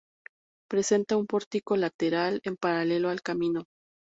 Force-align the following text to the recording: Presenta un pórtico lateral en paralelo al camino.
Presenta 0.67 1.15
un 1.15 1.27
pórtico 1.27 1.77
lateral 1.77 2.41
en 2.43 2.57
paralelo 2.57 3.09
al 3.09 3.21
camino. 3.21 3.67